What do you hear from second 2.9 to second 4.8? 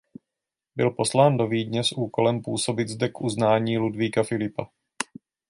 k uznání Ludvíka Filipa.